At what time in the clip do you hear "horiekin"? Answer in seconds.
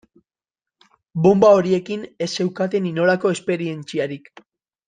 1.59-2.07